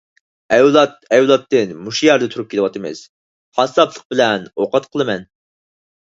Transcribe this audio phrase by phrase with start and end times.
[0.55, 3.03] ئەۋلاد- ئەۋلادتىن مۇشۇ يەردە تۇرۇپ كېلىۋاتىمىز،
[3.61, 5.31] قاسساپلىق بىلەن ئوقەت قىلىمەن.